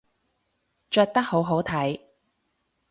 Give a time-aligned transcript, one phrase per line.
[0.89, 1.99] 着得好好睇